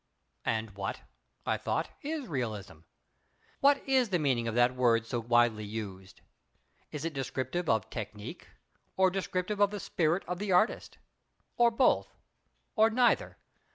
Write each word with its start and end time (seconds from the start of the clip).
And 0.47 0.71
what—I 0.71 1.57
thought—is 1.57 2.25
Realism? 2.27 2.79
What 3.59 3.87
is 3.87 4.09
the 4.09 4.17
meaning 4.17 4.47
of 4.47 4.55
that 4.55 4.73
word 4.75 5.05
so 5.05 5.19
wildly 5.19 5.63
used? 5.63 6.21
Is 6.91 7.05
it 7.05 7.13
descriptive 7.13 7.69
of 7.69 7.87
technique, 7.91 8.47
or 8.97 9.11
descriptive 9.11 9.59
of 9.59 9.69
the 9.69 9.79
spirit 9.79 10.23
of 10.27 10.39
the 10.39 10.51
artist; 10.51 10.97
or 11.55 11.69
both, 11.69 12.15
or 12.75 12.89
neither? 12.89 13.37